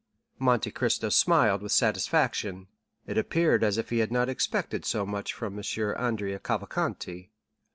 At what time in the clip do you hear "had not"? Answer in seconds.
3.99-4.29